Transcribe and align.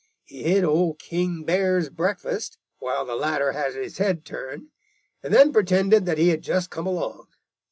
He 0.23 0.41
hid 0.41 0.63
Old 0.63 0.97
King 0.97 1.43
Bear's 1.43 1.91
breakfast, 1.91 2.57
while 2.79 3.05
the 3.05 3.15
latter 3.15 3.51
had 3.51 3.75
his 3.75 3.99
head 3.99 4.25
turned, 4.25 4.71
and 5.21 5.31
then 5.31 5.53
pretended 5.53 6.07
that 6.07 6.17
he 6.17 6.29
had 6.29 6.41
just 6.41 6.71
come 6.71 6.87
along. 6.87 7.27